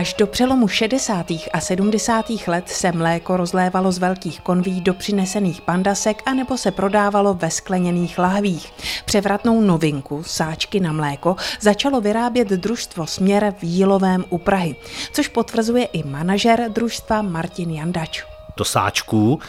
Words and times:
Až 0.00 0.14
do 0.14 0.26
přelomu 0.26 0.68
60. 0.68 1.26
a 1.52 1.60
70. 1.60 2.30
let 2.46 2.68
se 2.68 2.92
mléko 2.92 3.36
rozlévalo 3.36 3.92
z 3.92 3.98
velkých 3.98 4.40
konví 4.40 4.80
do 4.80 4.94
přinesených 4.94 5.60
pandasek 5.60 6.22
anebo 6.26 6.58
se 6.58 6.70
prodávalo 6.70 7.34
ve 7.34 7.50
skleněných 7.50 8.18
lahvích. 8.18 8.72
Převratnou 9.04 9.60
novinku, 9.60 10.22
sáčky 10.22 10.80
na 10.80 10.92
mléko, 10.92 11.36
začalo 11.60 12.00
vyrábět 12.00 12.48
družstvo 12.48 13.06
Směr 13.06 13.54
v 13.58 13.64
Jílovém 13.64 14.24
u 14.30 14.38
Prahy, 14.38 14.76
což 15.12 15.28
potvrzuje 15.28 15.84
i 15.84 16.02
manažer 16.02 16.70
družstva 16.72 17.22
Martin 17.22 17.70
Jandač 17.70 18.29
do 18.60 18.64
sáčků 18.64 19.40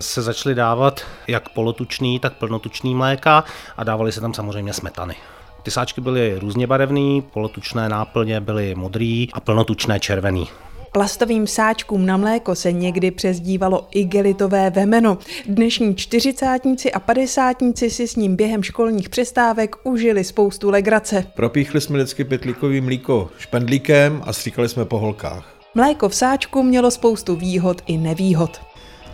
se 0.00 0.22
začaly 0.22 0.54
dávat 0.54 1.00
jak 1.26 1.48
polotučný, 1.48 2.18
tak 2.18 2.32
plnotučný 2.32 2.94
mléka 2.94 3.44
a 3.76 3.84
dávaly 3.84 4.12
se 4.12 4.20
tam 4.20 4.34
samozřejmě 4.34 4.72
smetany. 4.72 5.14
Ty 5.62 5.70
sáčky 5.70 6.00
byly 6.00 6.38
různě 6.38 6.66
barevný, 6.66 7.22
polotučné 7.22 7.88
náplně 7.88 8.40
byly 8.40 8.74
modrý 8.74 9.28
a 9.32 9.40
plnotučné 9.40 10.00
červený. 10.00 10.48
Plastovým 10.92 11.46
sáčkům 11.46 12.06
na 12.06 12.16
mléko 12.16 12.54
se 12.54 12.72
někdy 12.72 13.10
přezdívalo 13.10 13.88
igelitové 13.90 14.70
vemeno. 14.70 15.18
Dnešní 15.46 15.96
čtyřicátníci 15.96 16.92
a 16.92 17.00
padesátníci 17.00 17.90
si 17.90 18.08
s 18.08 18.16
ním 18.16 18.36
během 18.36 18.62
školních 18.62 19.08
přestávek 19.08 19.76
užili 19.84 20.24
spoustu 20.24 20.70
legrace. 20.70 21.26
Propíchli 21.34 21.80
jsme 21.80 21.98
vždycky 21.98 22.24
pytlíkový 22.24 22.80
mlíko 22.80 23.28
špendlíkem 23.38 24.22
a 24.26 24.32
stříkali 24.32 24.68
jsme 24.68 24.84
po 24.84 24.98
holkách. 24.98 25.59
Mléko 25.74 26.08
v 26.08 26.14
sáčku 26.14 26.62
mělo 26.62 26.90
spoustu 26.90 27.36
výhod 27.36 27.82
i 27.86 27.98
nevýhod. 27.98 28.60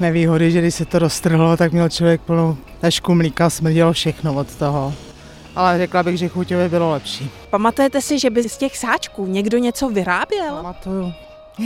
Nevýhody, 0.01 0.51
že 0.51 0.61
když 0.61 0.75
se 0.75 0.85
to 0.85 0.99
roztrhlo, 0.99 1.57
tak 1.57 1.73
měl 1.73 1.89
člověk 1.89 2.21
plnou 2.21 2.57
tašku 2.81 3.15
mlíka, 3.15 3.51
smrdělo 3.51 3.93
všechno 3.93 4.35
od 4.35 4.55
toho 4.55 4.95
ale 5.57 5.79
řekla 5.79 6.03
bych, 6.03 6.19
že 6.19 6.29
chuťově 6.29 6.69
bylo 6.69 6.91
lepší. 6.91 7.31
Pamatujete 7.51 8.01
si, 8.01 8.19
že 8.19 8.31
by 8.31 8.49
z 8.49 8.57
těch 8.57 8.77
sáčků 8.77 9.27
někdo 9.27 9.59
něco 9.59 9.89
vyráběl? 9.89 10.57
Pamatuju. 10.57 11.13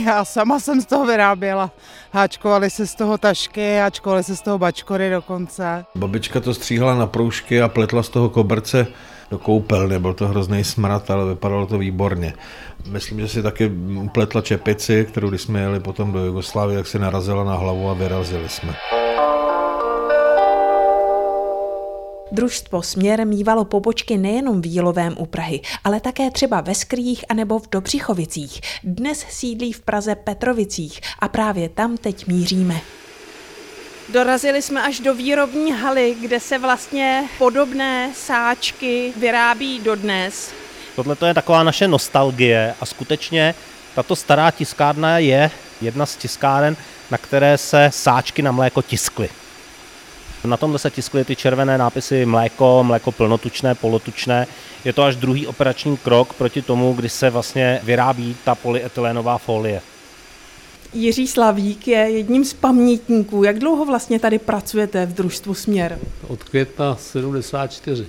Já 0.05 0.25
sama 0.25 0.59
jsem 0.59 0.81
z 0.81 0.85
toho 0.85 1.05
vyráběla. 1.05 1.71
Háčkovali 2.11 2.69
se 2.69 2.87
z 2.87 2.95
toho 2.95 3.17
tašky, 3.17 3.77
háčkovali 3.77 4.23
se 4.23 4.35
z 4.35 4.41
toho 4.41 4.59
bačkory 4.59 5.09
dokonce. 5.09 5.85
Babička 5.95 6.39
to 6.39 6.53
stříhala 6.53 6.95
na 6.95 7.07
proužky 7.07 7.61
a 7.61 7.67
pletla 7.67 8.03
z 8.03 8.09
toho 8.09 8.29
koberce 8.29 8.87
do 9.31 9.37
koupelny. 9.37 9.99
Byl 9.99 10.13
to 10.13 10.27
hrozný 10.27 10.63
smrad, 10.63 11.11
ale 11.11 11.25
vypadalo 11.25 11.67
to 11.67 11.77
výborně. 11.77 12.33
Myslím, 12.87 13.19
že 13.19 13.27
si 13.27 13.43
taky 13.43 13.71
pletla 14.11 14.41
čepici, 14.41 15.05
kterou 15.09 15.29
když 15.29 15.41
jsme 15.41 15.59
jeli 15.59 15.79
potom 15.79 16.11
do 16.11 16.25
Jugoslávie, 16.25 16.77
tak 16.77 16.87
si 16.87 16.99
narazila 16.99 17.43
na 17.43 17.55
hlavu 17.55 17.89
a 17.89 17.93
vyrazili 17.93 18.49
jsme. 18.49 18.75
Družstvo 22.31 22.81
Směr 22.81 23.27
mývalo 23.27 23.65
pobočky 23.65 24.17
nejenom 24.17 24.61
v 24.61 24.65
Jílovém 24.65 25.15
u 25.17 25.25
Prahy, 25.25 25.61
ale 25.83 25.99
také 25.99 26.31
třeba 26.31 26.61
ve 26.61 26.75
Skrých 26.75 27.25
anebo 27.29 27.59
v 27.59 27.69
Dobřichovicích. 27.71 28.61
Dnes 28.83 29.25
sídlí 29.29 29.73
v 29.73 29.81
Praze 29.81 30.15
Petrovicích 30.15 31.01
a 31.19 31.27
právě 31.27 31.69
tam 31.69 31.97
teď 31.97 32.27
míříme. 32.27 32.81
Dorazili 34.11 34.61
jsme 34.61 34.83
až 34.83 34.99
do 34.99 35.13
výrobní 35.13 35.71
haly, 35.71 36.15
kde 36.21 36.39
se 36.39 36.57
vlastně 36.57 37.23
podobné 37.37 38.11
sáčky 38.15 39.13
vyrábí 39.17 39.79
dodnes. 39.79 40.51
Tohle 40.95 41.17
je 41.27 41.33
taková 41.33 41.63
naše 41.63 41.87
nostalgie 41.87 42.75
a 42.81 42.85
skutečně 42.85 43.55
tato 43.95 44.15
stará 44.15 44.51
tiskárna 44.51 45.17
je 45.17 45.51
jedna 45.81 46.05
z 46.05 46.15
tiskáren, 46.15 46.77
na 47.11 47.17
které 47.17 47.57
se 47.57 47.89
sáčky 47.93 48.41
na 48.41 48.51
mléko 48.51 48.81
tiskly. 48.81 49.29
Na 50.43 50.57
tomhle 50.57 50.79
se 50.79 50.89
tiskly 50.89 51.25
ty 51.25 51.35
červené 51.35 51.77
nápisy 51.77 52.25
mléko, 52.25 52.83
mléko 52.83 53.11
plnotučné, 53.11 53.75
polotučné. 53.75 54.47
Je 54.85 54.93
to 54.93 55.03
až 55.03 55.15
druhý 55.15 55.47
operační 55.47 55.97
krok 55.97 56.33
proti 56.33 56.61
tomu, 56.61 56.93
kdy 56.93 57.09
se 57.09 57.29
vlastně 57.29 57.79
vyrábí 57.83 58.37
ta 58.43 58.55
polyetylénová 58.55 59.37
folie. 59.37 59.81
Jiří 60.93 61.27
Slavík 61.27 61.87
je 61.87 61.97
jedním 61.97 62.45
z 62.45 62.53
pamětníků. 62.53 63.43
Jak 63.43 63.59
dlouho 63.59 63.85
vlastně 63.85 64.19
tady 64.19 64.39
pracujete 64.39 65.05
v 65.05 65.13
družstvu 65.13 65.53
Směr? 65.53 65.99
Od 66.27 66.43
května 66.43 66.95
74. 66.95 68.05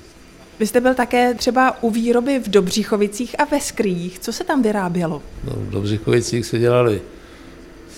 Vy 0.58 0.66
jste 0.66 0.80
byl 0.80 0.94
také 0.94 1.34
třeba 1.34 1.82
u 1.82 1.90
výroby 1.90 2.38
v 2.38 2.48
Dobříchovicích 2.48 3.40
a 3.40 3.44
ve 3.44 3.60
Skrýjích. 3.60 4.18
Co 4.18 4.32
se 4.32 4.44
tam 4.44 4.62
vyrábělo? 4.62 5.22
No, 5.44 5.52
v 5.56 5.70
Dobříchovicích 5.70 6.46
se 6.46 6.58
dělali 6.58 7.00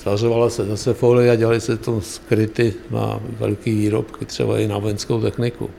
Svařovala 0.04 0.50
se 0.50 0.64
zase 0.64 0.94
folie 0.94 1.30
a 1.30 1.34
dělali 1.34 1.60
se 1.60 1.76
to 1.76 2.00
skryty 2.00 2.74
na 2.90 3.20
velký 3.38 3.74
výrobky, 3.74 4.24
třeba 4.24 4.58
i 4.58 4.68
na 4.68 4.78
vojenskou 4.78 5.20
techniku. 5.20 5.70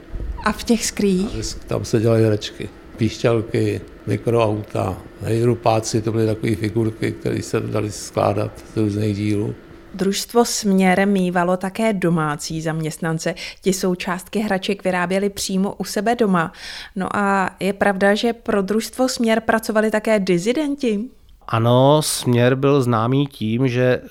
A 0.44 0.52
v 0.52 0.64
těch 0.64 0.86
skrýích? 0.86 1.56
Tam 1.68 1.86
se 1.86 2.00
dělaly 2.00 2.30
rečky, 2.30 2.70
píšťalky, 2.98 3.82
mikroauta, 4.08 4.98
hejrupáci, 5.22 6.02
to 6.02 6.12
byly 6.12 6.26
takové 6.26 6.56
figurky, 6.56 7.12
které 7.12 7.42
se 7.42 7.60
dali 7.60 7.92
skládat 7.92 8.52
z 8.74 8.78
různých 8.78 9.16
dílů. 9.16 9.56
Družstvo 9.94 10.46
Směr 10.46 11.08
mývalo 11.08 11.58
také 11.58 11.94
domácí 11.94 12.62
zaměstnance. 12.62 13.36
Ti 13.62 13.74
součástky 13.74 14.40
hraček 14.40 14.84
vyráběli 14.84 15.30
přímo 15.30 15.76
u 15.78 15.84
sebe 15.84 16.16
doma. 16.16 16.54
No 16.96 17.16
a 17.16 17.56
je 17.60 17.74
pravda, 17.74 18.16
že 18.16 18.34
pro 18.34 18.62
družstvo 18.62 19.10
Směr 19.10 19.42
pracovali 19.42 19.92
také 19.92 20.20
dizidenti? 20.20 21.00
Ano, 21.48 22.02
směr 22.02 22.56
byl 22.56 22.82
známý 22.82 23.28
tím, 23.28 23.68
že 23.68 24.02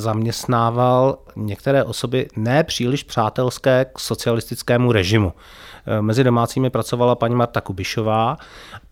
zaměstnával 0.00 1.18
některé 1.36 1.84
osoby 1.84 2.28
nepříliš 2.36 3.02
přátelské 3.02 3.86
k 3.94 3.98
socialistickému 3.98 4.92
režimu. 4.92 5.32
Mezi 6.00 6.24
domácími 6.24 6.70
pracovala 6.70 7.14
paní 7.14 7.34
Marta 7.34 7.60
Kubišová 7.60 8.36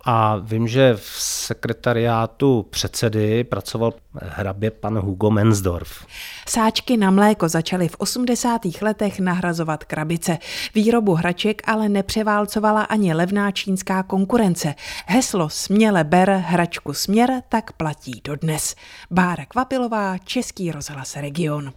a 0.04 0.36
vím, 0.36 0.68
že 0.68 0.94
v 0.96 1.16
sekretariátu 1.18 2.66
předsedy 2.70 3.44
pracoval 3.44 3.92
hrabě 4.14 4.70
pan 4.70 4.98
Hugo 4.98 5.30
Mensdorf. 5.30 6.06
Sáčky 6.48 6.96
na 6.96 7.10
mléko 7.10 7.48
začaly 7.48 7.88
v 7.88 7.96
80. 7.98 8.60
letech 8.82 9.20
nahrazovat 9.20 9.84
krabice. 9.84 10.38
Výrobu 10.74 11.14
hraček 11.14 11.62
ale 11.64 11.88
nepřeválcovala 11.88 12.82
ani 12.82 13.14
levná 13.14 13.50
čínská 13.50 14.02
konkurence. 14.02 14.74
Heslo 15.06 15.48
Směle 15.48 16.04
ber 16.04 16.30
hračku 16.30 16.92
směr 16.92 17.42
tak 17.48 17.72
platí 17.72 18.20
dodnes. 18.24 18.74
Bára 19.10 19.44
Kvapilová, 19.44 20.18
Český 20.18 20.72
rozhlas 20.72 21.16
Region. 21.16 21.72